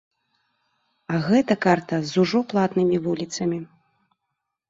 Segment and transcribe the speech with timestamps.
[1.13, 3.59] А гэта карта з ужо платнымі вуліцамі.